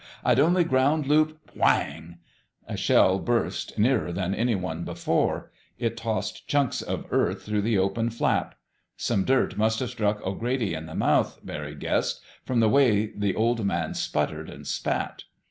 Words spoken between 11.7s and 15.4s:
guessed, from the way the Old Man sputtered and spat.